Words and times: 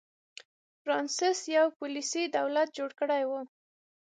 فرانسس 0.81 1.37
یو 1.55 1.67
پولیسي 1.79 2.23
دولت 2.37 2.67
جوړ 2.77 2.91
کړی 2.99 3.23
و. 3.29 3.31